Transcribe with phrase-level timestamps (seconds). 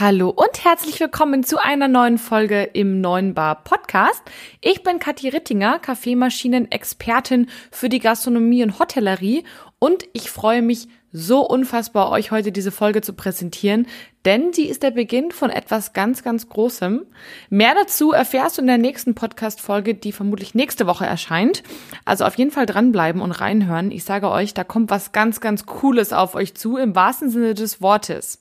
[0.00, 4.22] Hallo und herzlich willkommen zu einer neuen Folge im Neuen Bar Podcast.
[4.62, 9.44] Ich bin Kathi Rittinger, Kaffeemaschinen-Expertin für die Gastronomie und Hotellerie
[9.78, 13.86] und ich freue mich so unfassbar, euch heute diese Folge zu präsentieren,
[14.24, 17.04] denn sie ist der Beginn von etwas ganz, ganz Großem.
[17.50, 21.62] Mehr dazu erfährst du in der nächsten Podcast-Folge, die vermutlich nächste Woche erscheint.
[22.06, 23.90] Also auf jeden Fall dranbleiben und reinhören.
[23.90, 27.54] Ich sage euch, da kommt was ganz, ganz Cooles auf euch zu, im wahrsten Sinne
[27.54, 28.40] des Wortes.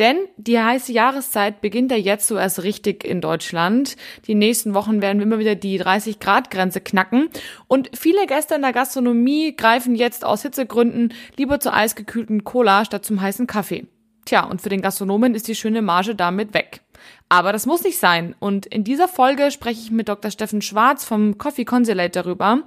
[0.00, 3.96] Denn die heiße Jahreszeit beginnt ja jetzt so erst richtig in Deutschland.
[4.26, 7.28] Die nächsten Wochen werden wir immer wieder die 30 Grad Grenze knacken.
[7.68, 13.04] Und viele Gäste in der Gastronomie greifen jetzt aus Hitzegründen lieber zur eisgekühlten Cola statt
[13.04, 13.86] zum heißen Kaffee.
[14.24, 16.80] Tja, und für den Gastronomen ist die schöne Marge damit weg.
[17.28, 18.34] Aber das muss nicht sein.
[18.38, 20.30] Und in dieser Folge spreche ich mit Dr.
[20.30, 22.62] Steffen Schwarz vom Coffee Consulate darüber,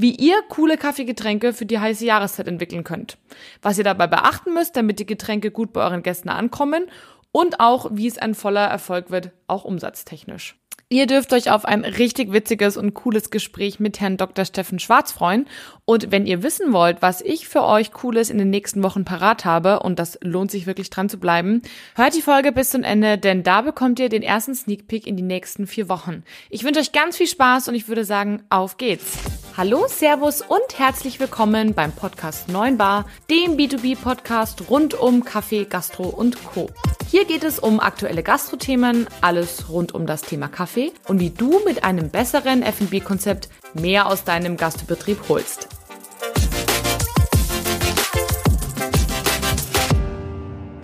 [0.00, 3.18] wie ihr coole Kaffeegetränke für die heiße Jahreszeit entwickeln könnt.
[3.62, 6.84] Was ihr dabei beachten müsst, damit die Getränke gut bei euren Gästen ankommen
[7.32, 10.56] und auch, wie es ein voller Erfolg wird, auch umsatztechnisch.
[10.90, 14.46] Ihr dürft euch auf ein richtig witziges und cooles Gespräch mit Herrn Dr.
[14.46, 15.46] Steffen Schwarz freuen.
[15.84, 19.44] Und wenn ihr wissen wollt, was ich für euch Cooles in den nächsten Wochen parat
[19.44, 21.60] habe, und das lohnt sich wirklich dran zu bleiben,
[21.94, 25.18] hört die Folge bis zum Ende, denn da bekommt ihr den ersten Sneak Peek in
[25.18, 26.22] die nächsten vier Wochen.
[26.48, 29.18] Ich wünsche euch ganz viel Spaß und ich würde sagen, auf geht's.
[29.58, 36.04] Hallo, Servus und herzlich willkommen beim Podcast 9 Bar, dem B2B-Podcast rund um Kaffee, Gastro
[36.04, 36.70] und Co.
[37.10, 40.77] Hier geht es um aktuelle Gastrothemen, alles rund um das Thema Kaffee
[41.08, 45.68] und wie du mit einem besseren F&B-Konzept mehr aus deinem Gastbetrieb holst.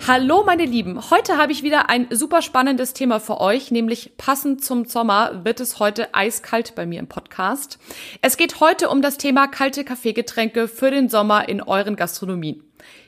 [0.07, 4.63] Hallo meine Lieben, heute habe ich wieder ein super spannendes Thema für euch, nämlich passend
[4.63, 7.79] zum Sommer wird es heute eiskalt bei mir im Podcast.
[8.21, 12.61] Es geht heute um das Thema kalte Kaffeegetränke für den Sommer in euren Gastronomien.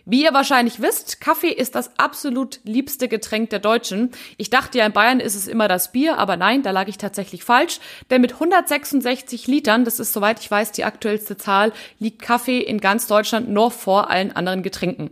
[0.09, 4.11] Wie ihr wahrscheinlich wisst, Kaffee ist das absolut liebste Getränk der Deutschen.
[4.37, 6.97] Ich dachte ja, in Bayern ist es immer das Bier, aber nein, da lag ich
[6.97, 7.81] tatsächlich falsch.
[8.09, 12.79] Denn mit 166 Litern, das ist soweit ich weiß die aktuellste Zahl, liegt Kaffee in
[12.79, 15.09] ganz Deutschland noch vor allen anderen Getränken.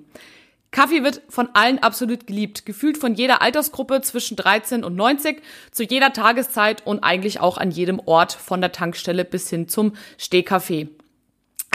[0.71, 5.83] Kaffee wird von allen absolut geliebt, gefühlt von jeder Altersgruppe zwischen 13 und 90, zu
[5.83, 10.87] jeder Tageszeit und eigentlich auch an jedem Ort, von der Tankstelle bis hin zum Stehkaffee.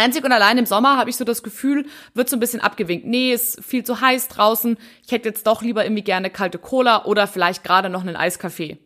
[0.01, 3.07] Einzig und allein im Sommer habe ich so das Gefühl, wird so ein bisschen abgewinkt.
[3.07, 4.79] Nee, ist viel zu heiß draußen.
[5.05, 8.79] Ich hätte jetzt doch lieber irgendwie gerne kalte Cola oder vielleicht gerade noch einen Eiskaffee.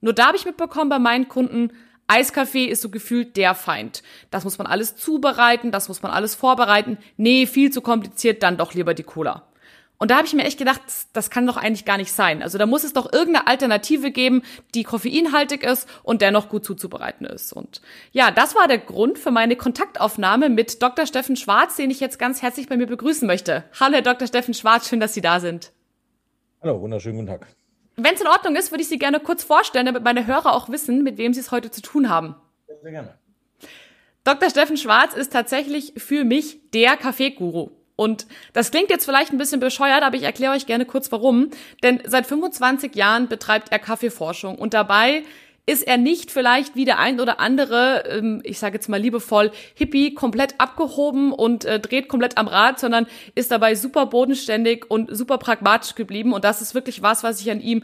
[0.00, 1.72] Nur da habe ich mitbekommen bei meinen Kunden,
[2.06, 4.02] Eiskaffee ist so gefühlt der Feind.
[4.32, 6.98] Das muss man alles zubereiten, das muss man alles vorbereiten.
[7.16, 9.49] Nee, viel zu kompliziert, dann doch lieber die Cola.
[10.02, 10.80] Und da habe ich mir echt gedacht,
[11.12, 12.42] das kann doch eigentlich gar nicht sein.
[12.42, 14.42] Also da muss es doch irgendeine Alternative geben,
[14.74, 17.52] die koffeinhaltig ist und dennoch gut zuzubereiten ist.
[17.52, 21.04] Und ja, das war der Grund für meine Kontaktaufnahme mit Dr.
[21.04, 23.64] Steffen Schwarz, den ich jetzt ganz herzlich bei mir begrüßen möchte.
[23.78, 24.26] Hallo, Herr Dr.
[24.26, 25.70] Steffen Schwarz, schön, dass Sie da sind.
[26.62, 27.46] Hallo, wunderschönen guten Tag.
[27.96, 30.70] Wenn es in Ordnung ist, würde ich Sie gerne kurz vorstellen, damit meine Hörer auch
[30.70, 32.36] wissen, mit wem Sie es heute zu tun haben.
[32.80, 33.18] Sehr gerne.
[34.24, 34.48] Dr.
[34.48, 37.72] Steffen Schwarz ist tatsächlich für mich der Kaffeeguru.
[38.00, 41.50] Und das klingt jetzt vielleicht ein bisschen bescheuert, aber ich erkläre euch gerne kurz warum.
[41.82, 45.22] Denn seit 25 Jahren betreibt er Kaffeeforschung und dabei
[45.66, 49.52] ist er nicht vielleicht wie der ein oder andere, ähm, ich sage jetzt mal liebevoll,
[49.74, 55.14] Hippie komplett abgehoben und äh, dreht komplett am Rad, sondern ist dabei super bodenständig und
[55.14, 56.32] super pragmatisch geblieben.
[56.32, 57.82] Und das ist wirklich was, was ich an ihm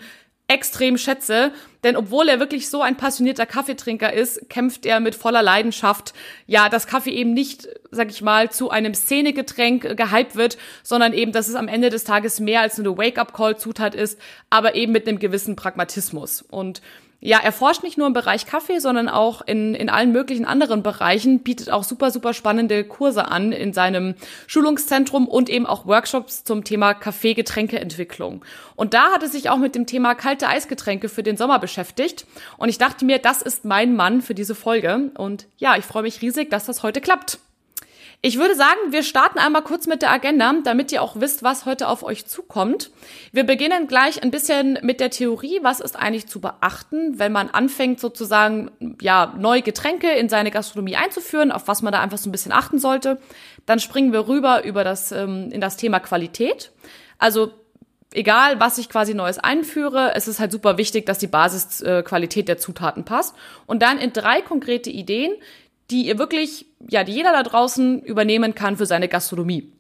[0.49, 1.53] extrem schätze,
[1.83, 6.15] denn obwohl er wirklich so ein passionierter Kaffeetrinker ist, kämpft er mit voller Leidenschaft,
[6.47, 11.33] ja, dass Kaffee eben nicht, sag ich mal, zu einem Szenegetränk gehypt wird, sondern eben,
[11.33, 15.19] dass es am Ende des Tages mehr als eine Wake-up-Call-Zutat ist, aber eben mit einem
[15.19, 16.43] gewissen Pragmatismus.
[16.43, 16.81] Und
[17.21, 20.82] ja, er forscht nicht nur im Bereich Kaffee, sondern auch in, in allen möglichen anderen
[20.82, 24.15] Bereichen, bietet auch super, super spannende Kurse an in seinem
[24.47, 28.44] Schulungszentrum und eben auch Workshops zum Thema Kaffee-Getränkeentwicklung.
[28.77, 32.27] Und da hat er sich auch mit dem Thema kalte Eisgetränke für den Sommer beschäftigt.
[32.59, 35.10] Und ich dachte mir, das ist mein Mann für diese Folge.
[35.16, 37.38] Und ja, ich freue mich riesig, dass das heute klappt.
[38.26, 41.64] Ich würde sagen, wir starten einmal kurz mit der Agenda, damit ihr auch wisst, was
[41.64, 42.91] heute auf euch zukommt.
[43.31, 47.51] Wir beginnen gleich ein bisschen mit der Theorie, was ist eigentlich zu beachten, wenn man
[47.51, 52.28] anfängt sozusagen ja neue Getränke in seine Gastronomie einzuführen, auf was man da einfach so
[52.28, 53.21] ein bisschen achten sollte.
[53.65, 56.72] Dann springen wir rüber über das ähm, in das Thema Qualität.
[57.18, 57.53] Also
[58.12, 62.59] egal, was ich quasi Neues einführe, es ist halt super wichtig, dass die Basisqualität der
[62.59, 63.36] Zutaten passt.
[63.66, 65.33] Und dann in drei konkrete Ideen,
[65.91, 69.72] die ihr wirklich, ja, die jeder da draußen übernehmen kann für seine Gastronomie.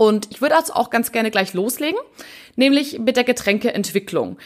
[0.00, 2.00] Und ich würde also auch ganz gerne gleich loslegen,
[2.56, 4.38] nämlich mit der Getränkeentwicklung.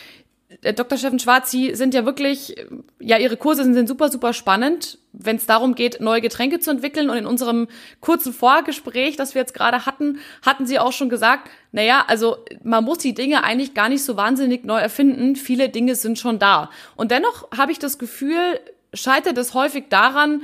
[0.63, 0.99] äh, Dr.
[0.99, 2.57] Steffen Schwarz, Sie sind ja wirklich,
[2.99, 7.09] ja, Ihre Kurse sind super, super spannend, wenn es darum geht, neue Getränke zu entwickeln.
[7.09, 7.69] Und in unserem
[8.01, 12.83] kurzen Vorgespräch, das wir jetzt gerade hatten, hatten Sie auch schon gesagt, naja, also man
[12.83, 15.37] muss die Dinge eigentlich gar nicht so wahnsinnig neu erfinden.
[15.37, 16.71] Viele Dinge sind schon da.
[16.97, 18.59] Und dennoch habe ich das Gefühl,
[18.95, 20.43] scheitert es häufig daran,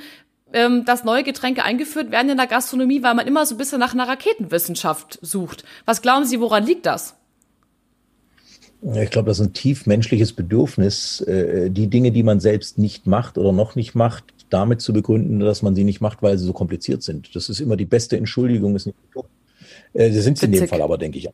[0.52, 3.78] ähm, dass neue Getränke eingeführt werden in der Gastronomie, weil man immer so ein bisschen
[3.78, 5.64] nach einer Raketenwissenschaft sucht.
[5.84, 7.14] Was glauben Sie, woran liegt das?
[8.82, 13.06] Ich glaube, das ist ein tief menschliches Bedürfnis, äh, die Dinge, die man selbst nicht
[13.06, 16.46] macht oder noch nicht macht, damit zu begründen, dass man sie nicht macht, weil sie
[16.46, 17.36] so kompliziert sind.
[17.36, 18.74] Das ist immer die beste Entschuldigung.
[18.74, 18.96] Ist nicht
[19.92, 21.28] äh, sie sind sie in dem Fall aber, denke ich.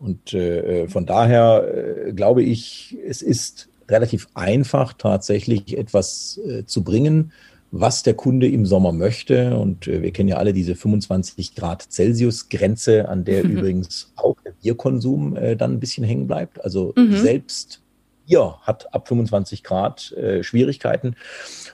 [0.00, 7.32] Und äh, von daher glaube ich, es ist relativ einfach, tatsächlich etwas zu bringen,
[7.72, 9.56] was der Kunde im Sommer möchte.
[9.56, 13.50] Und äh, wir kennen ja alle diese 25 Grad Celsius Grenze, an der mhm.
[13.50, 16.62] übrigens auch der Bierkonsum äh, dann ein bisschen hängen bleibt.
[16.64, 17.16] Also mhm.
[17.16, 17.82] selbst
[18.26, 21.16] Bier hat ab 25 Grad äh, Schwierigkeiten.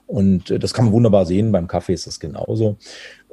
[0.07, 1.53] Und äh, das kann man wunderbar sehen.
[1.53, 2.77] Beim Kaffee ist das genauso.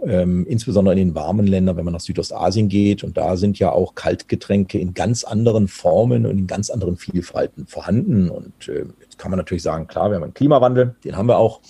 [0.05, 3.03] Ähm, insbesondere in den warmen Ländern, wenn man nach Südostasien geht.
[3.03, 7.67] Und da sind ja auch Kaltgetränke in ganz anderen Formen und in ganz anderen Vielfalten
[7.67, 8.29] vorhanden.
[8.29, 11.37] Und äh, jetzt kann man natürlich sagen, klar, wir haben einen Klimawandel, den haben wir
[11.37, 11.61] auch.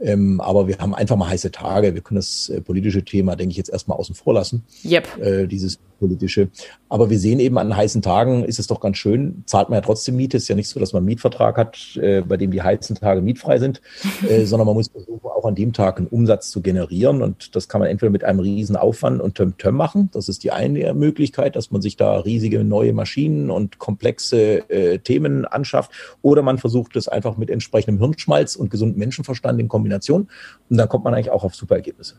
[0.00, 1.94] Ähm, aber wir haben einfach mal heiße Tage.
[1.94, 4.64] Wir können das äh, politische Thema, denke ich, jetzt erstmal außen vor lassen.
[4.84, 5.18] Yep.
[5.20, 6.48] Äh, dieses politische.
[6.88, 9.80] Aber wir sehen eben an heißen Tagen ist es doch ganz schön, zahlt man ja
[9.82, 10.36] trotzdem Miete.
[10.36, 12.96] Es ist ja nicht so, dass man einen Mietvertrag hat, äh, bei dem die heißen
[12.96, 13.80] Tage mietfrei sind,
[14.28, 17.22] äh, sondern man muss versuchen, auch an dem Tag einen Umsatz zu generieren.
[17.22, 20.10] Und das kann man entweder mit einem riesen Aufwand und Töm-Töm machen.
[20.12, 24.98] Das ist die eine Möglichkeit, dass man sich da riesige neue Maschinen und komplexe äh,
[24.98, 25.90] Themen anschafft.
[26.22, 30.28] Oder man versucht es einfach mit entsprechendem Hirnschmalz und gesundem Menschenverstand in Kombination.
[30.70, 32.16] Und dann kommt man eigentlich auch auf super Ergebnisse.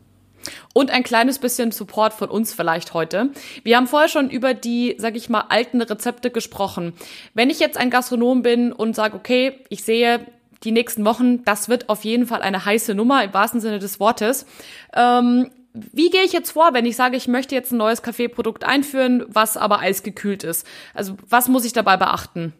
[0.74, 3.30] Und ein kleines bisschen Support von uns vielleicht heute.
[3.63, 6.94] Wir haben vorher schon über die, sag ich mal, alten Rezepte gesprochen.
[7.33, 10.25] Wenn ich jetzt ein Gastronom bin und sage, okay, ich sehe
[10.63, 14.00] die nächsten Wochen, das wird auf jeden Fall eine heiße Nummer im wahrsten Sinne des
[14.00, 14.45] Wortes.
[14.94, 18.63] Ähm, wie gehe ich jetzt vor, wenn ich sage, ich möchte jetzt ein neues Kaffeeprodukt
[18.63, 20.65] einführen, was aber eisgekühlt ist?
[20.94, 22.53] Also was muss ich dabei beachten?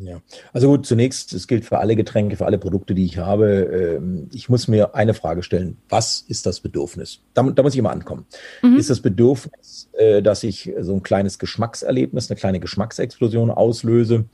[0.00, 0.22] Ja,
[0.54, 3.98] also gut, zunächst, es gilt für alle Getränke, für alle Produkte, die ich habe.
[3.98, 5.76] Ähm, ich muss mir eine Frage stellen.
[5.90, 7.20] Was ist das Bedürfnis?
[7.34, 8.24] Da, da muss ich immer ankommen.
[8.62, 8.78] Mhm.
[8.78, 14.24] Ist das Bedürfnis, äh, dass ich so ein kleines Geschmackserlebnis, eine kleine Geschmacksexplosion auslöse?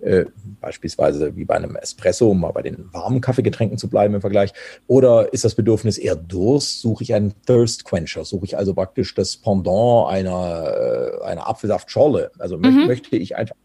[0.00, 0.24] Äh,
[0.62, 4.54] beispielsweise wie bei einem Espresso, um mal bei den warmen Kaffeegetränken zu bleiben im Vergleich.
[4.86, 6.80] Oder ist das Bedürfnis eher Durst?
[6.80, 8.24] Suche ich einen Thirst Quencher?
[8.24, 12.30] Suche ich also praktisch das Pendant einer, äh, einer Apfelsaftschorle?
[12.38, 12.86] Also mhm.
[12.86, 13.56] möchte ich einfach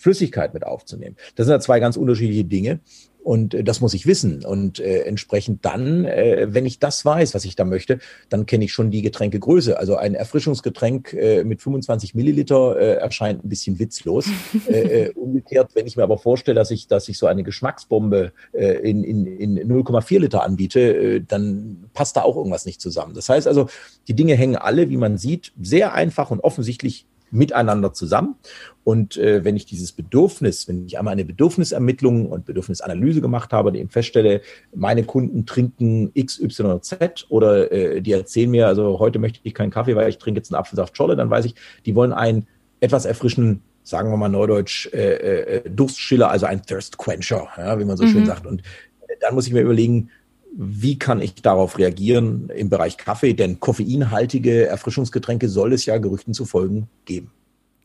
[0.00, 1.16] Flüssigkeit mit aufzunehmen.
[1.36, 2.80] Das sind ja zwei ganz unterschiedliche Dinge.
[3.22, 4.44] Und äh, das muss ich wissen.
[4.44, 7.98] Und äh, entsprechend dann, äh, wenn ich das weiß, was ich da möchte,
[8.28, 9.78] dann kenne ich schon die Getränkegröße.
[9.78, 14.26] Also ein Erfrischungsgetränk äh, mit 25 Milliliter äh, erscheint ein bisschen witzlos.
[14.68, 18.32] äh, äh, umgekehrt, wenn ich mir aber vorstelle, dass ich, dass ich so eine Geschmacksbombe
[18.52, 23.14] äh, in, in, in 0,4 Liter anbiete, äh, dann passt da auch irgendwas nicht zusammen.
[23.14, 23.68] Das heißt also,
[24.08, 28.36] die Dinge hängen alle, wie man sieht, sehr einfach und offensichtlich miteinander zusammen.
[28.84, 33.76] Und äh, wenn ich dieses Bedürfnis, wenn ich einmal eine Bedürfnisermittlung und Bedürfnisanalyse gemacht habe,
[33.76, 34.40] eben feststelle,
[34.74, 39.54] meine Kunden trinken X, Y, Z oder äh, die erzählen mir, also heute möchte ich
[39.54, 41.54] keinen Kaffee, weil ich trinke jetzt einen Apfelsaft Scholle, dann weiß ich,
[41.86, 42.46] die wollen einen
[42.80, 47.84] etwas erfrischenden sagen wir mal neudeutsch, äh, äh, Durstschiller, also ein Thirst Quencher, ja, wie
[47.84, 48.08] man so mhm.
[48.10, 48.46] schön sagt.
[48.46, 50.10] Und äh, dann muss ich mir überlegen,
[50.56, 53.34] wie kann ich darauf reagieren im Bereich Kaffee?
[53.34, 57.30] Denn koffeinhaltige Erfrischungsgetränke soll es ja Gerüchten zu folgen geben.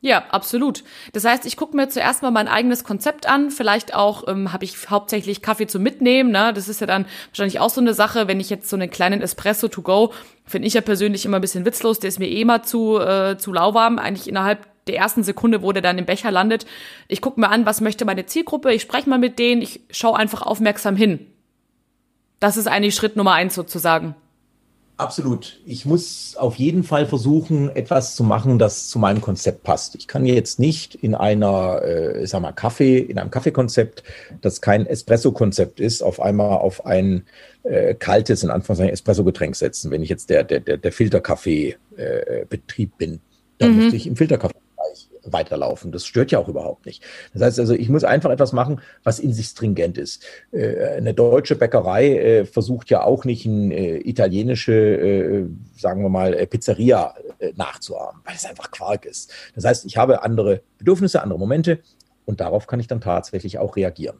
[0.02, 0.84] Ja, absolut.
[1.14, 3.50] Das heißt, ich gucke mir zuerst mal mein eigenes Konzept an.
[3.50, 6.30] Vielleicht auch ähm, habe ich hauptsächlich Kaffee zum Mitnehmen.
[6.32, 6.54] Ne?
[6.54, 9.22] Das ist ja dann wahrscheinlich auch so eine Sache, wenn ich jetzt so einen kleinen
[9.22, 10.13] Espresso to go,
[10.46, 11.98] finde ich ja persönlich immer ein bisschen witzlos.
[12.00, 13.98] Der ist mir eh immer zu, äh, zu lauwarm.
[13.98, 16.68] Eigentlich innerhalb der ersten Sekunde, wo der dann im Becher landet.
[17.08, 18.74] Ich gucke mir an, was möchte meine Zielgruppe.
[18.74, 19.63] Ich spreche mal mit denen.
[19.63, 21.25] Ich schaue einfach aufmerksam hin.
[22.39, 24.15] Das ist eigentlich Schritt Nummer eins sozusagen.
[24.98, 25.60] Absolut.
[25.65, 29.96] Ich muss auf jeden Fall versuchen, etwas zu machen, das zu meinem Konzept passt.
[29.96, 34.04] Ich kann jetzt nicht in einer, äh, ich sag mal, Kaffee, in einem Kaffeekonzept,
[34.39, 37.25] das kein Espresso-Konzept ist, auf einmal auf ein
[37.63, 39.92] äh, kaltes, in Anführungszeichen, Espresso-Getränk setzen.
[39.92, 43.20] Wenn ich jetzt der, der, der, der Filterkaffee-Betrieb äh, bin,
[43.58, 43.77] dann mhm.
[43.77, 44.56] müsste ich im Filterkaffee
[45.25, 45.91] weiterlaufen.
[45.91, 47.03] Das stört ja auch überhaupt nicht.
[47.34, 50.24] Das heißt also, ich muss einfach etwas machen, was in sich stringent ist.
[50.51, 56.46] Äh, eine deutsche Bäckerei äh, versucht ja auch nicht eine äh, italienische, sagen wir mal,
[56.48, 57.15] Pizzeria
[57.55, 59.32] nachzuahmen, weil es einfach Quark ist.
[59.55, 61.79] Das heißt, ich habe andere Bedürfnisse, andere Momente
[62.25, 64.17] und darauf kann ich dann tatsächlich auch reagieren.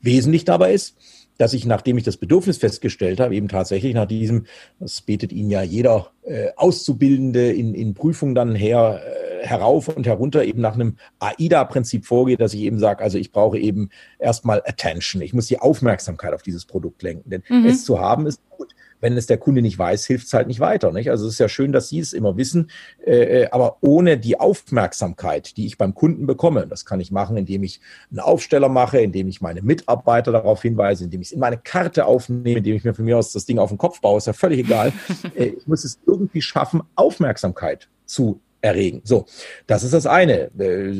[0.00, 0.96] Wesentlich dabei ist,
[1.38, 4.44] dass ich, nachdem ich das Bedürfnis festgestellt habe, eben tatsächlich nach diesem,
[4.78, 10.06] das betet Ihnen ja jeder äh, Auszubildende in, in Prüfungen dann her, äh, herauf und
[10.06, 14.62] herunter, eben nach einem AIDA-Prinzip vorgehe, dass ich eben sage, also ich brauche eben erstmal
[14.66, 15.22] Attention.
[15.22, 17.30] Ich muss die Aufmerksamkeit auf dieses Produkt lenken.
[17.30, 17.66] Denn mhm.
[17.66, 20.60] es zu haben ist gut wenn es der Kunde nicht weiß, hilft es halt nicht
[20.60, 20.92] weiter.
[20.92, 21.10] Nicht?
[21.10, 22.70] Also es ist ja schön, dass Sie es immer wissen,
[23.04, 27.36] äh, äh, aber ohne die Aufmerksamkeit, die ich beim Kunden bekomme, das kann ich machen,
[27.36, 31.40] indem ich einen Aufsteller mache, indem ich meine Mitarbeiter darauf hinweise, indem ich es in
[31.40, 34.18] meine Karte aufnehme, indem ich mir von mir aus das Ding auf den Kopf baue,
[34.18, 34.92] ist ja völlig egal.
[35.34, 39.02] äh, ich muss es irgendwie schaffen, Aufmerksamkeit zu erregen.
[39.04, 39.26] So,
[39.66, 40.50] das ist das eine.
[40.58, 40.90] Äh,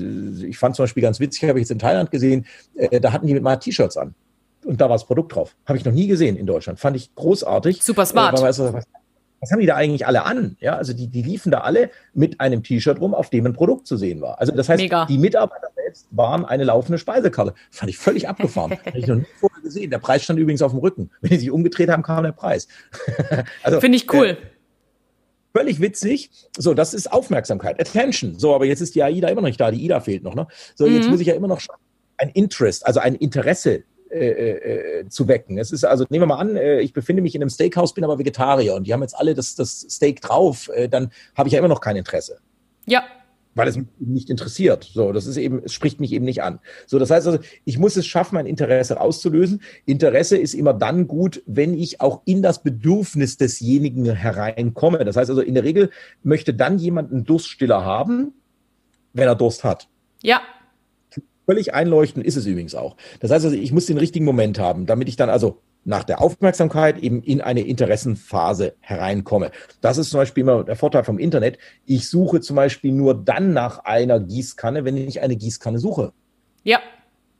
[0.46, 2.46] ich fand zum Beispiel ganz witzig, habe ich jetzt in Thailand gesehen,
[3.00, 4.14] da hatten die mit meiner T-Shirts an
[4.64, 5.56] und da war das Produkt drauf.
[5.66, 6.80] Habe ich noch nie gesehen in Deutschland.
[6.80, 7.82] Fand ich großartig.
[7.82, 8.38] Super smart.
[8.38, 8.84] Äh, was, was,
[9.40, 10.56] was, haben die da eigentlich alle an?
[10.60, 13.86] Ja, also die, die liefen da alle mit einem T-Shirt rum, auf dem ein Produkt
[13.86, 14.40] zu sehen war.
[14.40, 15.06] Also das heißt, Mega.
[15.06, 17.54] die Mitarbeiter selbst waren eine laufende Speisekarte.
[17.70, 18.72] Fand ich völlig abgefahren.
[18.86, 19.90] Habe ich noch nie vorher gesehen.
[19.90, 21.10] Der Preis stand übrigens auf dem Rücken.
[21.20, 22.68] Wenn die sich umgedreht haben, kam der Preis.
[23.62, 24.26] also, Finde ich cool.
[24.26, 24.36] Äh,
[25.56, 26.30] völlig witzig.
[26.56, 28.38] So, das ist Aufmerksamkeit, Attention.
[28.38, 29.70] So, aber jetzt ist die AIDA immer noch nicht da.
[29.70, 30.34] Die IDA fehlt noch.
[30.34, 30.46] Ne?
[30.74, 30.96] So, mhm.
[30.96, 31.60] jetzt muss ich ja immer noch
[32.18, 33.84] ein Interest, also ein Interesse
[34.20, 35.58] äh, äh, zu wecken.
[35.58, 38.04] Es ist also, nehmen wir mal an, äh, ich befinde mich in einem Steakhouse, bin
[38.04, 41.52] aber Vegetarier und die haben jetzt alle das, das Steak drauf, äh, dann habe ich
[41.52, 42.38] ja immer noch kein Interesse.
[42.86, 43.04] Ja.
[43.54, 44.84] Weil es mich nicht interessiert.
[44.84, 46.60] So, das ist eben, es spricht mich eben nicht an.
[46.86, 49.62] So, das heißt also, ich muss es schaffen, ein Interesse auszulösen.
[49.84, 55.04] Interesse ist immer dann gut, wenn ich auch in das Bedürfnis desjenigen hereinkomme.
[55.04, 55.90] Das heißt also, in der Regel
[56.22, 58.32] möchte dann jemand einen Durststiller haben,
[59.12, 59.88] wenn er Durst hat.
[60.22, 60.40] Ja,
[61.48, 62.94] Völlig einleuchtend ist es übrigens auch.
[63.20, 66.20] Das heißt also, ich muss den richtigen Moment haben, damit ich dann also nach der
[66.20, 69.50] Aufmerksamkeit eben in eine Interessenphase hereinkomme.
[69.80, 71.56] Das ist zum Beispiel immer der Vorteil vom Internet.
[71.86, 76.12] Ich suche zum Beispiel nur dann nach einer Gießkanne, wenn ich eine Gießkanne suche.
[76.64, 76.80] Ja.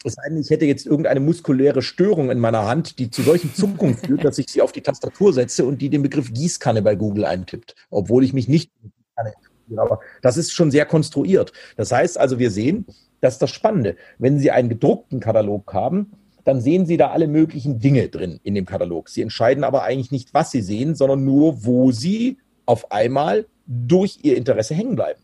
[0.03, 3.55] Es sei denn, ich hätte jetzt irgendeine muskuläre Störung in meiner Hand, die zu solchen
[3.55, 6.95] Zuckungen führt, dass ich sie auf die Tastatur setze und die den Begriff Gießkanne bei
[6.95, 8.71] Google eintippt, obwohl ich mich nicht
[9.77, 11.53] aber das ist schon sehr konstruiert.
[11.77, 12.87] Das heißt also, wir sehen,
[13.21, 13.97] das ist das Spannende.
[14.19, 16.13] Wenn Sie einen gedruckten Katalog haben,
[16.45, 19.09] dann sehen Sie da alle möglichen Dinge drin in dem Katalog.
[19.09, 24.21] Sie entscheiden aber eigentlich nicht, was Sie sehen, sondern nur, wo Sie auf einmal durch
[24.23, 25.21] Ihr Interesse hängen bleiben.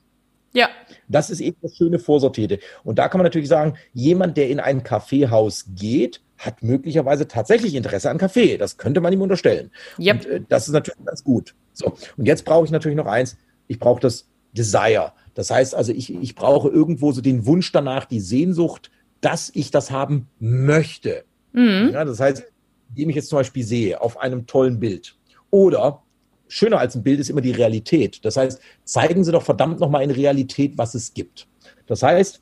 [0.53, 0.69] Ja.
[1.09, 2.59] Das ist eben das schöne Vorsortierte.
[2.85, 7.75] Und da kann man natürlich sagen, jemand, der in ein Kaffeehaus geht, hat möglicherweise tatsächlich
[7.75, 8.57] Interesse an Kaffee.
[8.57, 9.71] Das könnte man ihm unterstellen.
[9.99, 10.17] Yep.
[10.17, 11.55] Und äh, das ist natürlich ganz gut.
[11.73, 11.95] So.
[12.17, 13.37] Und jetzt brauche ich natürlich noch eins.
[13.67, 15.13] Ich brauche das Desire.
[15.35, 19.71] Das heißt also, ich, ich brauche irgendwo so den Wunsch danach, die Sehnsucht, dass ich
[19.71, 21.25] das haben möchte.
[21.53, 21.91] Mhm.
[21.93, 22.45] Ja, das heißt,
[22.91, 25.17] indem ich jetzt zum Beispiel sehe auf einem tollen Bild
[25.51, 26.03] oder
[26.49, 28.25] schöner als ein Bild ist immer die Realität.
[28.25, 31.49] Das heißt, zeigen Sie doch verdammt nochmal in Realität, was es gibt.
[31.87, 32.41] Das heißt,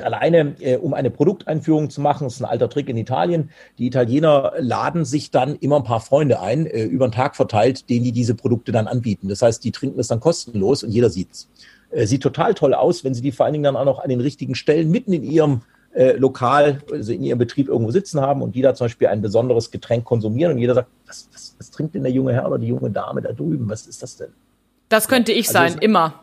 [0.00, 3.86] alleine äh, um eine Produkteinführung zu machen, das ist ein alter Trick in Italien, die
[3.86, 8.04] Italiener laden sich dann immer ein paar Freunde ein, äh, über den Tag verteilt, denen
[8.04, 9.28] die diese Produkte dann anbieten.
[9.28, 11.48] Das heißt, die trinken es dann kostenlos und jeder sieht's.
[11.90, 14.08] Äh, sieht total toll aus, wenn sie die vor allen Dingen dann auch noch an
[14.08, 15.62] den richtigen Stellen mitten in ihrem
[15.94, 19.20] äh, Lokal, also in ihrem Betrieb irgendwo sitzen haben und die da zum Beispiel ein
[19.20, 22.58] besonderes Getränk konsumieren und jeder sagt, was, was, was trinkt denn der junge Herr oder
[22.58, 23.68] die junge Dame da drüben?
[23.68, 24.30] Was ist das denn?
[24.88, 26.20] Das könnte ich also sein, immer.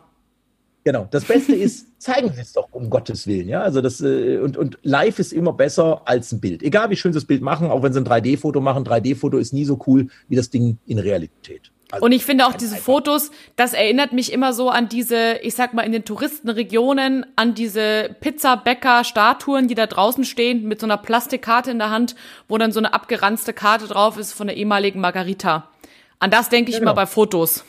[0.84, 1.06] Genau.
[1.10, 3.48] Das Beste ist, zeigen Sie es doch um Gottes Willen.
[3.48, 6.62] Ja, also das äh, und und live ist immer besser als ein Bild.
[6.62, 9.52] Egal wie schön Sie das Bild machen, auch wenn Sie ein 3D-Foto machen, 3D-Foto ist
[9.52, 11.70] nie so cool wie das Ding in Realität.
[11.90, 15.54] Also und ich finde auch diese Fotos, das erinnert mich immer so an diese, ich
[15.54, 20.98] sag mal, in den Touristenregionen, an diese Pizzabäcker-Statuen, die da draußen stehen, mit so einer
[20.98, 22.14] Plastikkarte in der Hand,
[22.48, 25.68] wo dann so eine abgeranzte Karte drauf ist von der ehemaligen Margarita.
[26.20, 26.92] An das denke ich genau.
[26.92, 27.64] immer bei Fotos.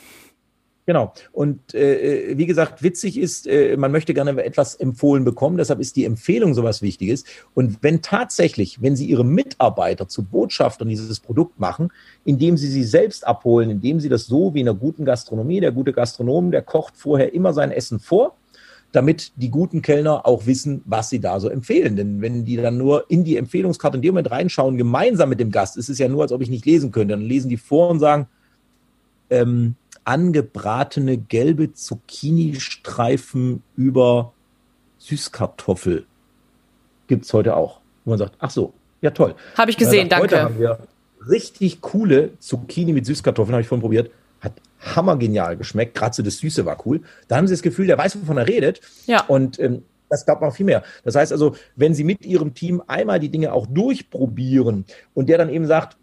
[0.84, 1.12] Genau.
[1.30, 5.94] Und äh, wie gesagt, witzig ist, äh, man möchte gerne etwas empfohlen bekommen, deshalb ist
[5.94, 7.24] die Empfehlung sowas Wichtiges.
[7.54, 11.92] Und wenn tatsächlich, wenn Sie Ihre Mitarbeiter zu Botschaftern dieses Produkt machen,
[12.24, 15.70] indem Sie sie selbst abholen, indem Sie das so wie in einer guten Gastronomie, der
[15.70, 18.34] gute Gastronom, der kocht vorher immer sein Essen vor,
[18.90, 21.94] damit die guten Kellner auch wissen, was sie da so empfehlen.
[21.94, 25.50] Denn wenn die dann nur in die Empfehlungskarte in dem Moment reinschauen, gemeinsam mit dem
[25.50, 27.14] Gast, ist es ja nur, als ob ich nicht lesen könnte.
[27.14, 28.26] Dann lesen die vor und sagen,
[29.30, 34.32] ähm, angebratene gelbe Zucchini-Streifen über
[34.98, 36.06] Süßkartoffel
[37.08, 37.80] gibt es heute auch.
[38.04, 39.34] Wo man sagt, ach so, ja toll.
[39.56, 40.36] Habe ich gesehen, sagt, danke.
[40.36, 40.78] Heute haben wir
[41.28, 44.10] richtig coole Zucchini mit Süßkartoffeln, habe ich vorhin probiert.
[44.40, 45.94] Hat hammergenial geschmeckt.
[45.94, 47.02] Gerade so das Süße war cool.
[47.28, 48.80] Da haben sie das Gefühl, der weiß, wovon er redet.
[49.06, 49.24] Ja.
[49.26, 50.82] Und ähm, das gab noch viel mehr.
[51.04, 55.38] Das heißt also, wenn Sie mit Ihrem Team einmal die Dinge auch durchprobieren und der
[55.38, 55.96] dann eben sagt,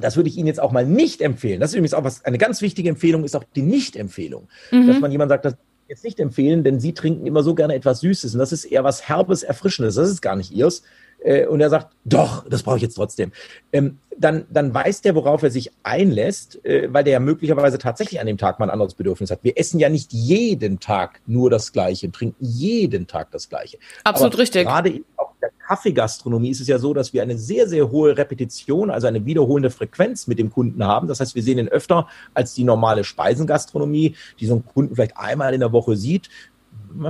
[0.00, 1.60] das würde ich Ihnen jetzt auch mal nicht empfehlen.
[1.60, 4.48] Das ist übrigens auch was, eine ganz wichtige Empfehlung ist auch die Nicht-Empfehlung.
[4.70, 4.86] Mhm.
[4.86, 5.54] Dass man jemand sagt, das
[5.88, 8.84] jetzt nicht empfehlen, denn Sie trinken immer so gerne etwas Süßes und das ist eher
[8.84, 9.94] was Herbes, Erfrischendes.
[9.94, 10.82] Das ist gar nicht Ihrs.
[11.20, 13.32] äh, und er sagt, doch, das brauche ich jetzt trotzdem,
[13.72, 18.20] ähm, dann, dann weiß der, worauf er sich einlässt, äh, weil der ja möglicherweise tatsächlich
[18.20, 19.40] an dem Tag mal ein anderes Bedürfnis hat.
[19.42, 23.78] Wir essen ja nicht jeden Tag nur das Gleiche, trinken jeden Tag das Gleiche.
[24.04, 24.64] Absolut Aber richtig.
[24.66, 25.00] Gerade
[25.40, 29.24] der Kaffeegastronomie ist es ja so, dass wir eine sehr, sehr hohe Repetition, also eine
[29.24, 31.08] wiederholende Frequenz mit dem Kunden haben.
[31.08, 35.16] Das heißt, wir sehen ihn öfter als die normale Speisengastronomie, die so einen Kunden vielleicht
[35.16, 36.28] einmal in der Woche sieht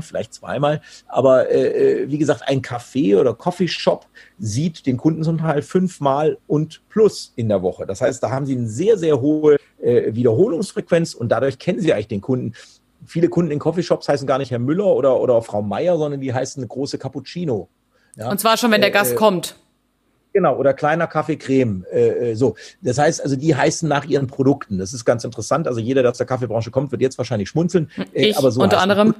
[0.00, 4.06] vielleicht zweimal, aber äh, äh, wie gesagt, ein Café oder Coffeeshop
[4.38, 7.87] sieht den Kunden zum Teil fünfmal und plus in der Woche.
[7.87, 11.92] Das heißt, da haben sie eine sehr, sehr hohe äh, Wiederholungsfrequenz und dadurch kennen sie
[11.92, 12.54] eigentlich den Kunden.
[13.06, 16.35] Viele Kunden in Coffeeshops heißen gar nicht Herr Müller oder, oder Frau Meier, sondern die
[16.35, 17.68] heißen eine große Cappuccino.
[18.17, 18.31] Ja?
[18.31, 19.57] Und zwar schon, wenn der Gast äh, kommt.
[20.35, 21.85] Genau, oder kleiner Kaffee Creme.
[21.91, 22.55] Äh, äh, so.
[22.83, 24.79] Das heißt also, die heißen nach ihren Produkten.
[24.79, 25.67] Das ist ganz interessant.
[25.67, 27.91] Also jeder, der aus der Kaffeebranche kommt, wird jetzt wahrscheinlich schmunzeln.
[28.12, 29.15] Äh, ich, aber so unter anderem.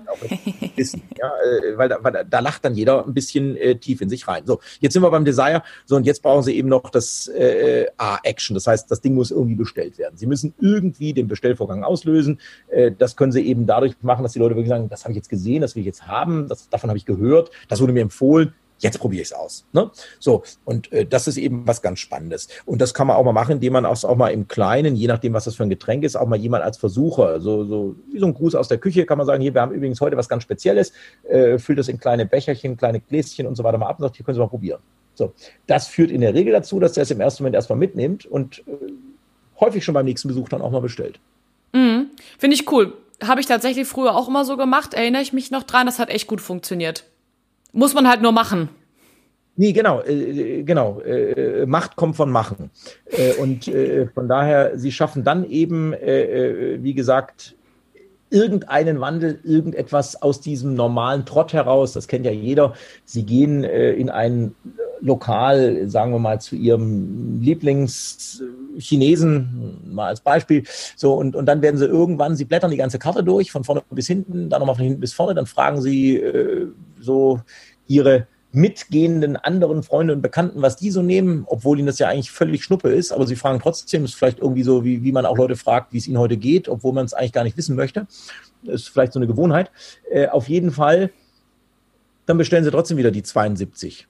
[0.77, 4.09] Wissen, ja, äh, weil, da, weil da lacht dann jeder ein bisschen äh, tief in
[4.09, 4.45] sich rein.
[4.47, 5.63] So, jetzt sind wir beim Desire.
[5.87, 8.55] So, und jetzt brauchen Sie eben noch das äh, A-Action.
[8.55, 10.17] Das heißt, das Ding muss irgendwie bestellt werden.
[10.17, 12.39] Sie müssen irgendwie den Bestellvorgang auslösen.
[12.69, 15.17] Äh, das können Sie eben dadurch machen, dass die Leute wirklich sagen, das habe ich
[15.17, 18.03] jetzt gesehen, das will ich jetzt haben, das, davon habe ich gehört, das wurde mir
[18.03, 19.67] empfohlen jetzt probiere ich es aus.
[19.73, 19.91] Ne?
[20.19, 22.49] So, und äh, das ist eben was ganz Spannendes.
[22.67, 25.07] Und das kann man auch mal machen, indem man auch, auch mal im Kleinen, je
[25.07, 28.19] nachdem, was das für ein Getränk ist, auch mal jemand als Versucher, so, so wie
[28.19, 30.29] so ein Gruß aus der Küche, kann man sagen, hier, wir haben übrigens heute was
[30.29, 30.93] ganz Spezielles,
[31.29, 34.17] äh, füllt das in kleine Becherchen, kleine Gläschen und so weiter mal ab und sagt,
[34.17, 34.81] hier können Sie mal probieren.
[35.15, 35.33] So,
[35.67, 38.61] das führt in der Regel dazu, dass der es im ersten Moment erstmal mitnimmt und
[38.61, 38.73] äh,
[39.59, 41.19] häufig schon beim nächsten Besuch dann auch mal bestellt.
[41.73, 42.11] Mhm.
[42.39, 42.95] Finde ich cool.
[43.23, 46.09] Habe ich tatsächlich früher auch immer so gemacht, erinnere ich mich noch dran, das hat
[46.09, 47.05] echt gut funktioniert.
[47.73, 48.69] Muss man halt nur machen.
[49.61, 51.01] Nee, genau, äh, genau.
[51.01, 52.71] Äh, Macht kommt von Machen.
[53.07, 57.57] Äh, und äh, von daher, sie schaffen dann eben, äh, äh, wie gesagt,
[58.31, 61.93] irgendeinen Wandel, irgendetwas aus diesem normalen Trott heraus.
[61.93, 62.75] Das kennt ja jeder.
[63.05, 64.55] Sie gehen in ein
[65.01, 70.65] Lokal, sagen wir mal, zu ihrem Lieblingschinesen, mal als Beispiel.
[70.95, 73.81] So, und, und dann werden sie irgendwann, sie blättern die ganze Karte durch, von vorne
[73.91, 76.23] bis hinten, dann nochmal von hinten bis vorne, dann fragen sie
[77.01, 77.41] so
[77.87, 82.31] ihre mitgehenden anderen Freunde und Bekannten, was die so nehmen, obwohl ihnen das ja eigentlich
[82.31, 85.37] völlig Schnuppe ist, aber sie fragen trotzdem, ist vielleicht irgendwie so, wie, wie man auch
[85.37, 88.07] Leute fragt, wie es ihnen heute geht, obwohl man es eigentlich gar nicht wissen möchte.
[88.63, 89.71] Das ist vielleicht so eine Gewohnheit.
[90.11, 91.11] Äh, auf jeden Fall,
[92.27, 94.09] dann bestellen sie trotzdem wieder die 72.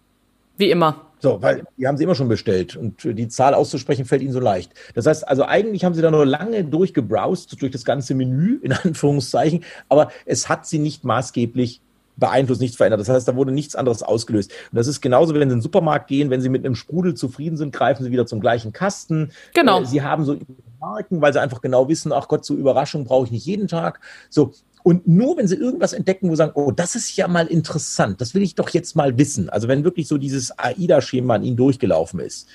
[0.57, 1.07] Wie immer.
[1.21, 4.39] So, weil die haben sie immer schon bestellt und die Zahl auszusprechen fällt ihnen so
[4.39, 4.73] leicht.
[4.95, 8.73] Das heißt, also eigentlich haben sie da nur lange durchgebrowst durch das ganze Menü, in
[8.85, 11.81] Anführungszeichen, aber es hat sie nicht maßgeblich
[12.19, 13.01] beeinflusst, nichts verändert.
[13.01, 14.53] Das heißt, da wurde nichts anderes ausgelöst.
[14.71, 17.15] Und das ist genauso, wenn Sie in den Supermarkt gehen, wenn Sie mit einem Sprudel
[17.15, 19.31] zufrieden sind, greifen Sie wieder zum gleichen Kasten.
[19.55, 19.83] Genau.
[19.83, 20.37] Äh, Sie haben so
[20.81, 24.01] Marken, weil Sie einfach genau wissen, ach Gott, so Überraschung brauche ich nicht jeden Tag.
[24.31, 24.53] So.
[24.83, 28.21] Und nur wenn Sie irgendwas entdecken, wo Sie sagen, oh, das ist ja mal interessant,
[28.21, 29.51] das will ich doch jetzt mal wissen.
[29.51, 32.49] Also wenn wirklich so dieses AIDA-Schema an Ihnen durchgelaufen ist,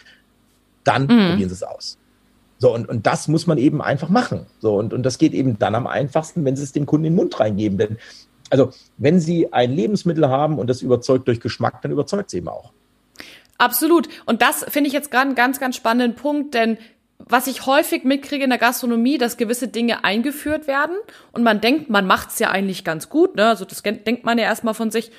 [0.83, 1.29] dann mhm.
[1.29, 1.97] probieren Sie es aus.
[2.59, 4.45] So, und, und das muss man eben einfach machen.
[4.59, 7.11] So, und, und das geht eben dann am einfachsten, wenn Sie es dem Kunden in
[7.11, 7.77] den Mund reingeben.
[7.77, 7.97] Denn
[8.53, 12.47] also wenn Sie ein Lebensmittel haben und das überzeugt durch Geschmack, dann überzeugt es eben
[12.47, 12.71] auch.
[13.57, 14.07] Absolut.
[14.27, 16.77] Und das finde ich jetzt gerade einen ganz, ganz spannenden Punkt, denn
[17.17, 20.95] was ich häufig mitkriege in der Gastronomie, dass gewisse Dinge eingeführt werden
[21.31, 23.47] und man denkt, man macht es ja eigentlich ganz gut, ne?
[23.47, 25.11] Also das denkt man ja erstmal von sich.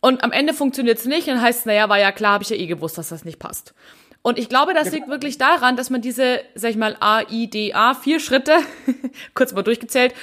[0.00, 2.50] Und am Ende funktioniert es nicht und heißt, es, naja, war ja klar, habe ich
[2.50, 3.72] ja eh gewusst, dass das nicht passt.
[4.20, 7.48] Und ich glaube, das liegt wirklich daran, dass man diese, sag ich mal, A, I,
[7.48, 8.56] D, A, vier Schritte,
[9.34, 10.14] kurz mal durchgezählt,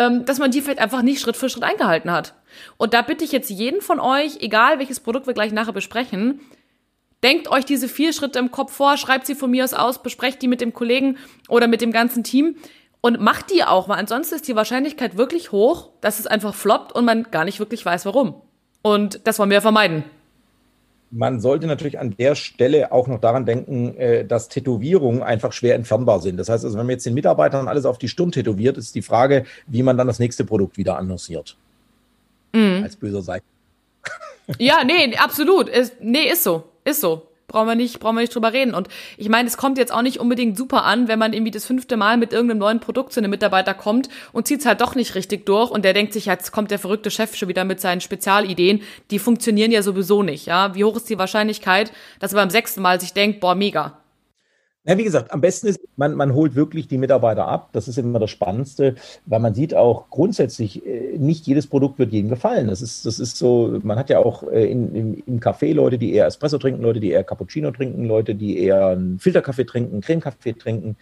[0.00, 2.34] ähm, dass man die vielleicht einfach nicht Schritt für Schritt eingehalten hat.
[2.78, 6.40] Und da bitte ich jetzt jeden von euch, egal welches Produkt wir gleich nachher besprechen,
[7.22, 10.40] denkt euch diese vier Schritte im Kopf vor, schreibt sie von mir aus aus, besprecht
[10.40, 12.56] die mit dem Kollegen oder mit dem ganzen Team
[13.02, 16.92] und macht die auch, weil ansonsten ist die Wahrscheinlichkeit wirklich hoch, dass es einfach floppt
[16.92, 18.40] und man gar nicht wirklich weiß, warum.
[18.80, 20.04] Und das wollen wir vermeiden
[21.10, 25.74] man sollte natürlich an der Stelle auch noch daran denken, äh, dass Tätowierungen einfach schwer
[25.74, 26.36] entfernbar sind.
[26.36, 29.02] Das heißt also, wenn man jetzt den Mitarbeitern alles auf die Stirn tätowiert, ist die
[29.02, 31.56] Frage, wie man dann das nächste Produkt wieder annonciert.
[32.52, 32.82] Mhm.
[32.82, 33.44] Als böser Seite.
[34.58, 35.68] Ja, nee, absolut.
[35.68, 36.64] Ist, nee, ist so.
[36.84, 38.74] Ist so brauchen wir nicht, brauchen wir nicht drüber reden.
[38.74, 41.66] Und ich meine, es kommt jetzt auch nicht unbedingt super an, wenn man irgendwie das
[41.66, 44.94] fünfte Mal mit irgendeinem neuen Produkt zu einem Mitarbeiter kommt und zieht es halt doch
[44.94, 47.80] nicht richtig durch und der denkt sich, jetzt kommt der verrückte Chef schon wieder mit
[47.80, 48.82] seinen Spezialideen.
[49.10, 50.74] Die funktionieren ja sowieso nicht, ja.
[50.74, 53.99] Wie hoch ist die Wahrscheinlichkeit, dass er beim sechsten Mal sich denkt, boah, mega.
[54.86, 57.68] Ja, wie gesagt, am besten ist, man, man holt wirklich die Mitarbeiter ab.
[57.72, 58.94] Das ist immer das Spannendste,
[59.26, 62.68] weil man sieht auch grundsätzlich, äh, nicht jedes Produkt wird jedem gefallen.
[62.68, 65.98] Das ist, das ist so, man hat ja auch äh, in, in, im Café Leute,
[65.98, 70.00] die eher Espresso trinken, Leute, die eher Cappuccino trinken, Leute, die eher einen Filterkaffee trinken,
[70.00, 70.96] Cremekaffee trinken.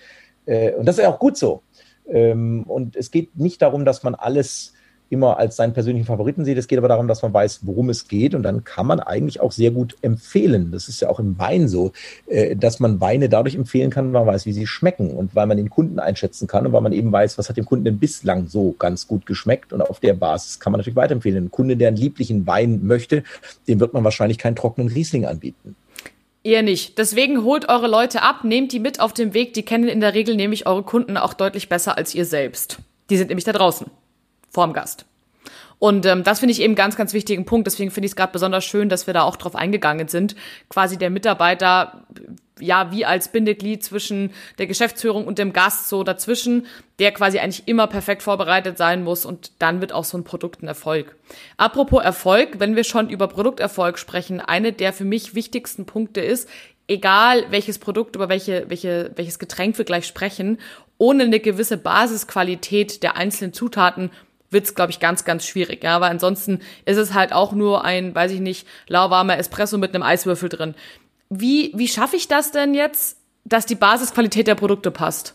[0.47, 1.63] Äh, und das ist ja auch gut so.
[2.09, 4.73] Ähm, und es geht nicht darum, dass man alles
[5.11, 6.59] immer als seinen persönlichen Favoriten sieht.
[6.59, 8.35] Es geht aber darum, dass man weiß, worum es geht.
[8.35, 10.71] Und dann kann man eigentlich auch sehr gut empfehlen.
[10.71, 11.93] Das ist ja auch im Wein so,
[12.27, 15.47] äh, dass man Weine dadurch empfehlen kann, weil man weiß, wie sie schmecken und weil
[15.47, 17.99] man den Kunden einschätzen kann und weil man eben weiß, was hat dem Kunden denn
[17.99, 19.73] bislang so ganz gut geschmeckt.
[19.73, 21.47] Und auf der Basis kann man natürlich weiterempfehlen.
[21.47, 23.23] Ein Kunde, der einen lieblichen Wein möchte,
[23.67, 25.75] dem wird man wahrscheinlich keinen trockenen Riesling anbieten.
[26.43, 26.99] Ihr nicht.
[26.99, 29.55] Deswegen holt eure Leute ab, nehmt die mit auf den Weg.
[29.55, 32.79] Die kennen in der Regel nämlich eure Kunden auch deutlich besser als ihr selbst.
[33.11, 33.87] Die sind nämlich da draußen
[34.51, 35.05] vorm Gast.
[35.79, 37.67] Und ähm, das finde ich eben ganz, ganz wichtigen Punkt.
[37.67, 40.35] Deswegen finde ich es gerade besonders schön, dass wir da auch drauf eingegangen sind.
[40.69, 42.05] Quasi der Mitarbeiter,
[42.59, 46.67] ja, wie als Bindeglied zwischen der Geschäftsführung und dem Gast so dazwischen,
[46.99, 50.63] der quasi eigentlich immer perfekt vorbereitet sein muss und dann wird auch so ein Produkt
[50.63, 51.15] ein Erfolg.
[51.57, 56.49] Apropos Erfolg, wenn wir schon über Produkterfolg sprechen, eine der für mich wichtigsten Punkte ist,
[56.89, 60.59] egal welches Produkt, über welche, welche, welches Getränk wir gleich sprechen,
[60.97, 64.11] ohne eine gewisse Basisqualität der einzelnen Zutaten
[64.51, 65.85] wird's, glaube ich, ganz, ganz schwierig.
[65.85, 69.95] Ja, weil ansonsten ist es halt auch nur ein, weiß ich nicht, lauwarmer Espresso mit
[69.95, 70.75] einem Eiswürfel drin.
[71.31, 75.35] Wie, wie schaffe ich das denn jetzt, dass die Basisqualität der Produkte passt?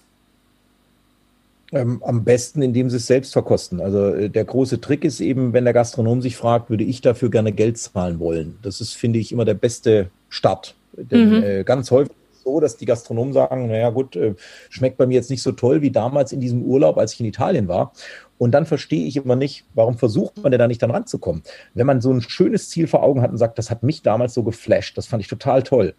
[1.71, 3.82] Ähm, am besten, indem sie es selbst verkosten.
[3.82, 7.32] Also äh, der große Trick ist eben, wenn der Gastronom sich fragt, würde ich dafür
[7.32, 8.60] gerne Geld zahlen wollen.
[8.62, 10.76] Das ist, finde ich, immer der beste Start.
[10.95, 11.43] Denn mhm.
[11.43, 14.36] äh, ganz häufig so, dass die Gastronomen sagen, naja gut, äh,
[14.69, 17.25] schmeckt bei mir jetzt nicht so toll wie damals in diesem Urlaub, als ich in
[17.25, 17.93] Italien war.
[18.38, 21.43] Und dann verstehe ich immer nicht, warum versucht man denn da nicht dann ranzukommen?
[21.73, 24.34] Wenn man so ein schönes Ziel vor Augen hat und sagt, das hat mich damals
[24.34, 25.93] so geflasht, das fand ich total toll.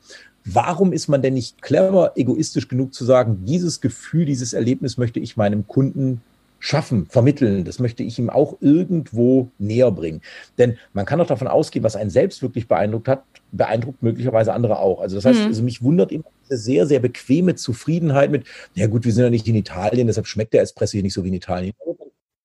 [0.45, 5.21] Warum ist man denn nicht clever, egoistisch genug zu sagen, dieses Gefühl, dieses Erlebnis möchte
[5.21, 6.21] ich meinem Kunden
[6.65, 7.65] schaffen, vermitteln.
[7.65, 10.23] Das möchte ich ihm auch irgendwo näher bringen.
[10.57, 13.23] Denn man kann doch davon ausgehen, was einen selbst wirklich beeindruckt hat,
[13.53, 15.03] beeindruckt möglicherweise andere auch.
[15.03, 15.47] Also das heißt, mhm.
[15.49, 19.31] also mich wundert immer diese sehr, sehr bequeme Zufriedenheit mit, ja gut, wir sind ja
[19.31, 21.75] nicht in Italien, deshalb schmeckt der Espresso hier nicht so wie in Italien.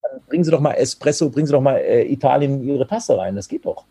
[0.02, 3.16] Dann bringen Sie doch mal Espresso, bringen Sie doch mal äh, Italien in Ihre Tasse
[3.16, 3.36] rein.
[3.36, 3.86] Das geht doch.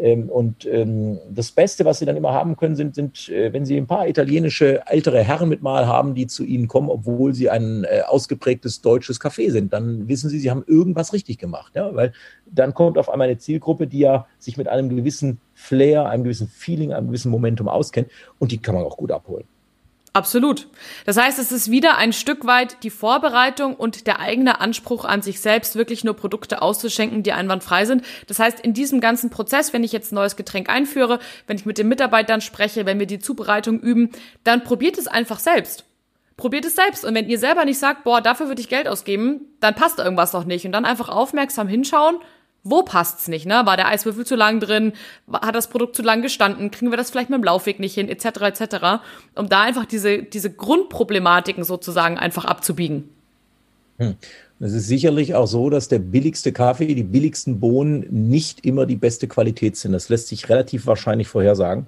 [0.00, 3.64] Ähm, und ähm, das Beste, was sie dann immer haben können, sind, sind, äh, wenn
[3.64, 7.50] sie ein paar italienische ältere Herren mit mal haben, die zu ihnen kommen, obwohl sie
[7.50, 11.74] ein äh, ausgeprägtes deutsches Café sind, dann wissen sie, sie haben irgendwas richtig gemacht.
[11.74, 11.94] Ja?
[11.94, 12.12] Weil
[12.46, 16.48] dann kommt auf einmal eine Zielgruppe, die ja sich mit einem gewissen Flair, einem gewissen
[16.48, 18.08] Feeling, einem gewissen Momentum auskennt
[18.38, 19.44] und die kann man auch gut abholen.
[20.18, 20.66] Absolut.
[21.06, 25.22] Das heißt, es ist wieder ein Stück weit die Vorbereitung und der eigene Anspruch an
[25.22, 28.04] sich selbst, wirklich nur Produkte auszuschenken, die einwandfrei sind.
[28.26, 31.66] Das heißt, in diesem ganzen Prozess, wenn ich jetzt ein neues Getränk einführe, wenn ich
[31.66, 34.10] mit den Mitarbeitern spreche, wenn wir die Zubereitung üben,
[34.42, 35.84] dann probiert es einfach selbst.
[36.36, 37.04] Probiert es selbst.
[37.04, 40.32] Und wenn ihr selber nicht sagt, boah, dafür würde ich Geld ausgeben, dann passt irgendwas
[40.32, 40.66] noch nicht.
[40.66, 42.16] Und dann einfach aufmerksam hinschauen
[42.70, 43.62] wo passt's nicht, ne?
[43.64, 44.92] War der Eiswürfel zu lang drin?
[45.32, 46.70] Hat das Produkt zu lang gestanden?
[46.70, 48.08] Kriegen wir das vielleicht mit dem Laufweg nicht hin?
[48.08, 48.26] Etc.
[48.40, 48.76] etc.
[49.34, 53.08] Um da einfach diese, diese Grundproblematiken sozusagen einfach abzubiegen.
[53.98, 54.16] Hm.
[54.60, 58.96] Es ist sicherlich auch so, dass der billigste Kaffee, die billigsten Bohnen nicht immer die
[58.96, 59.92] beste Qualität sind.
[59.92, 61.86] Das lässt sich relativ wahrscheinlich vorhersagen.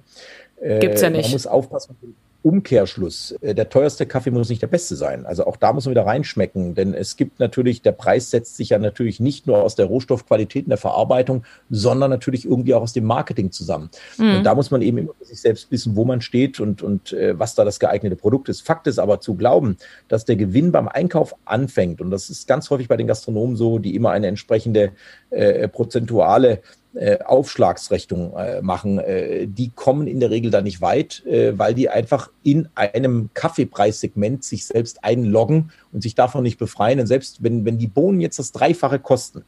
[0.61, 1.23] Gibt's ja nicht.
[1.23, 1.95] Man muss aufpassen,
[2.43, 5.25] Umkehrschluss, äh, der teuerste Kaffee muss nicht der beste sein.
[5.25, 8.69] Also auch da muss man wieder reinschmecken, denn es gibt natürlich, der Preis setzt sich
[8.69, 12.93] ja natürlich nicht nur aus der Rohstoffqualität in der Verarbeitung, sondern natürlich irgendwie auch aus
[12.93, 13.89] dem Marketing zusammen.
[14.17, 14.37] Mhm.
[14.37, 17.13] Und da muss man eben immer für sich selbst wissen, wo man steht und, und
[17.13, 18.61] äh, was da das geeignete Produkt ist.
[18.61, 19.77] Fakt ist aber zu glauben,
[20.07, 23.79] dass der Gewinn beim Einkauf anfängt, und das ist ganz häufig bei den Gastronomen so,
[23.79, 24.91] die immer eine entsprechende
[25.29, 26.61] äh, prozentuale
[26.93, 31.73] äh, Aufschlagsrechnung äh, machen, äh, die kommen in der Regel da nicht weit, äh, weil
[31.73, 36.99] die einfach in einem Kaffeepreissegment sich selbst einloggen und sich davon nicht befreien.
[36.99, 39.43] Und selbst wenn, wenn die Bohnen jetzt das Dreifache kosten,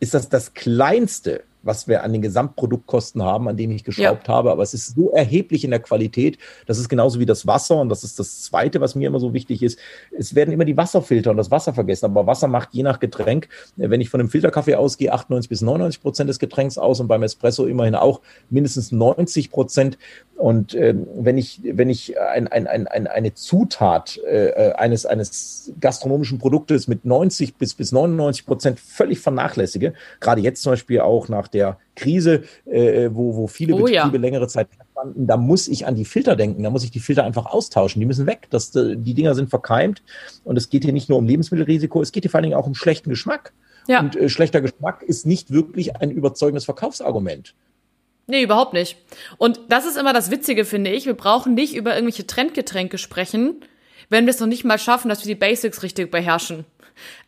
[0.00, 4.34] ist das das kleinste, was wir an den Gesamtproduktkosten haben, an dem ich geschraubt ja.
[4.34, 4.50] habe.
[4.50, 6.38] Aber es ist so erheblich in der Qualität.
[6.66, 7.76] Das ist genauso wie das Wasser.
[7.76, 9.78] Und das ist das Zweite, was mir immer so wichtig ist.
[10.16, 12.06] Es werden immer die Wasserfilter und das Wasser vergessen.
[12.06, 16.02] Aber Wasser macht je nach Getränk, wenn ich von einem Filterkaffee ausgehe, 98 bis 99
[16.02, 19.98] Prozent des Getränks aus und beim Espresso immerhin auch mindestens 90 Prozent.
[20.36, 25.72] Und äh, wenn ich, wenn ich ein, ein, ein, ein, eine Zutat äh, eines, eines
[25.80, 31.28] gastronomischen Produktes mit 90 bis, bis 99 Prozent völlig vernachlässige, gerade jetzt zum Beispiel auch
[31.28, 34.06] nach der Krise, äh, wo, wo viele oh, Betriebe ja.
[34.06, 37.24] längere Zeit standen, da muss ich an die Filter denken, da muss ich die Filter
[37.24, 38.46] einfach austauschen, die müssen weg.
[38.50, 40.02] Das, äh, die Dinger sind verkeimt
[40.44, 42.66] und es geht hier nicht nur um Lebensmittelrisiko, es geht hier vor allen Dingen auch
[42.66, 43.52] um schlechten Geschmack.
[43.88, 44.00] Ja.
[44.00, 47.54] Und äh, schlechter Geschmack ist nicht wirklich ein überzeugendes Verkaufsargument.
[48.26, 48.98] Nee, überhaupt nicht.
[49.38, 51.06] Und das ist immer das Witzige, finde ich.
[51.06, 53.60] Wir brauchen nicht über irgendwelche Trendgetränke sprechen,
[54.08, 56.64] wenn wir es noch nicht mal schaffen, dass wir die Basics richtig beherrschen.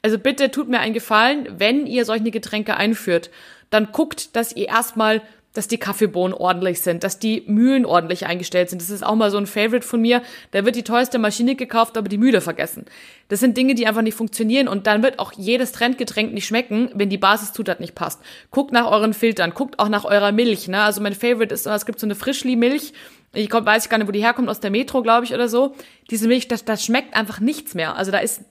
[0.03, 3.31] Also bitte tut mir einen Gefallen, wenn ihr solche Getränke einführt,
[3.71, 5.23] dann guckt, dass ihr erstmal
[5.59, 8.81] dass die Kaffeebohnen ordentlich sind, dass die Mühlen ordentlich eingestellt sind.
[8.81, 10.23] Das ist auch mal so ein Favorite von mir.
[10.53, 12.85] Da wird die teuerste Maschine gekauft, aber die Mühle vergessen.
[13.29, 16.91] Das sind Dinge, die einfach nicht funktionieren und dann wird auch jedes Trendgetränk nicht schmecken,
[16.95, 18.21] wenn die Basiszutat nicht passt.
[18.53, 20.69] Guckt nach euren Filtern, guckt auch nach eurer Milch.
[20.69, 20.81] Ne?
[20.81, 22.93] Also mein Favorite ist, es gibt so eine Frischli-Milch.
[23.33, 25.75] Ich glaub, weiß gar nicht, wo die herkommt, aus der Metro, glaube ich, oder so.
[26.11, 27.97] Diese Milch, das, das schmeckt einfach nichts mehr.
[27.97, 28.43] Also da ist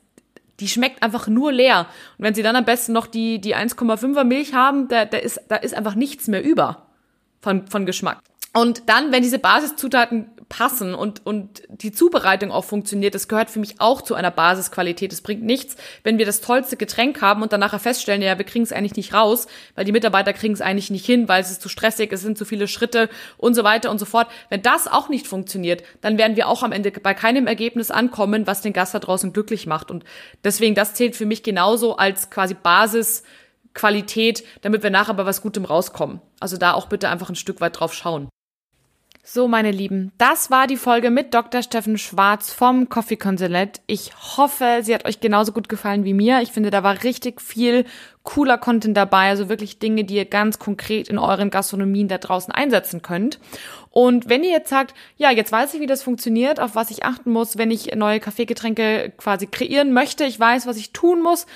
[0.59, 1.87] die schmeckt einfach nur leer.
[2.17, 5.41] Und wenn sie dann am besten noch die, die 1,5er Milch haben, da, da, ist,
[5.49, 6.87] da ist einfach nichts mehr über
[7.41, 8.19] von, von Geschmack.
[8.53, 13.59] Und dann, wenn diese Basiszutaten passen und, und die Zubereitung auch funktioniert, das gehört für
[13.59, 15.11] mich auch zu einer Basisqualität.
[15.11, 18.45] Es bringt nichts, wenn wir das tollste Getränk haben und dann nachher feststellen, ja, wir
[18.45, 21.51] kriegen es eigentlich nicht raus, weil die Mitarbeiter kriegen es eigentlich nicht hin, weil es
[21.51, 24.27] ist zu stressig, es sind zu viele Schritte und so weiter und so fort.
[24.49, 28.47] Wenn das auch nicht funktioniert, dann werden wir auch am Ende bei keinem Ergebnis ankommen,
[28.47, 29.91] was den Gast da draußen glücklich macht.
[29.91, 30.05] Und
[30.43, 35.65] deswegen, das zählt für mich genauso als quasi Basisqualität, damit wir nachher bei was Gutem
[35.65, 36.21] rauskommen.
[36.39, 38.29] Also da auch bitte einfach ein Stück weit drauf schauen.
[39.29, 41.61] So, meine Lieben, das war die Folge mit Dr.
[41.61, 43.81] Steffen Schwarz vom Coffee Consulate.
[43.85, 46.39] Ich hoffe, sie hat euch genauso gut gefallen wie mir.
[46.41, 47.83] Ich finde, da war richtig viel
[48.23, 52.53] cooler Content dabei, also wirklich Dinge, die ihr ganz konkret in euren Gastronomien da draußen
[52.53, 53.37] einsetzen könnt.
[53.89, 57.03] Und wenn ihr jetzt sagt, ja, jetzt weiß ich, wie das funktioniert, auf was ich
[57.03, 61.47] achten muss, wenn ich neue Kaffeegetränke quasi kreieren möchte, ich weiß, was ich tun muss,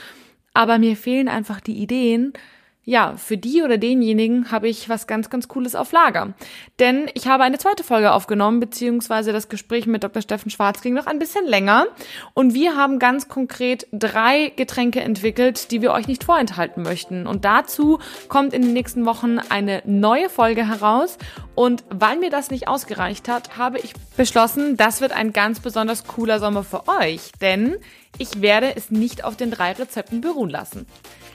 [0.53, 2.33] aber mir fehlen einfach die Ideen,
[2.83, 6.33] ja, für die oder denjenigen habe ich was ganz, ganz Cooles auf Lager.
[6.79, 10.23] Denn ich habe eine zweite Folge aufgenommen, beziehungsweise das Gespräch mit Dr.
[10.23, 11.85] Steffen Schwarz ging noch ein bisschen länger.
[12.33, 17.27] Und wir haben ganz konkret drei Getränke entwickelt, die wir euch nicht vorenthalten möchten.
[17.27, 21.19] Und dazu kommt in den nächsten Wochen eine neue Folge heraus.
[21.53, 26.07] Und weil mir das nicht ausgereicht hat, habe ich beschlossen, das wird ein ganz besonders
[26.07, 27.31] cooler Sommer für euch.
[27.41, 27.77] Denn
[28.17, 30.87] ich werde es nicht auf den drei Rezepten beruhen lassen.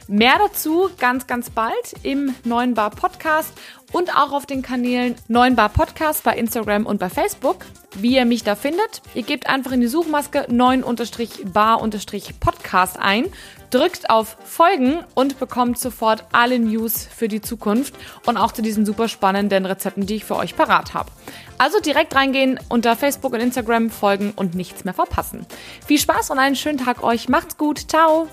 [0.08, 3.52] Mehr dazu ganz, ganz bald im Neuen Bar Podcast
[3.92, 7.66] und auch auf den Kanälen Neuen Bar Podcast bei Instagram und bei Facebook.
[7.98, 13.24] Wie ihr mich da findet, ihr gebt einfach in die Suchmaske 9-Bar-Podcast ein,
[13.70, 17.94] drückt auf Folgen und bekommt sofort alle News für die Zukunft
[18.26, 21.10] und auch zu diesen super spannenden Rezepten, die ich für euch parat habe.
[21.56, 25.46] Also direkt reingehen, unter Facebook und Instagram folgen und nichts mehr verpassen.
[25.86, 27.30] Viel Spaß und einen schönen Tag euch.
[27.30, 27.88] Macht's gut.
[27.88, 28.28] Ciao.